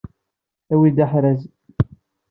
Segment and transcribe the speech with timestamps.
[0.73, 1.41] Awi-d aḥraz.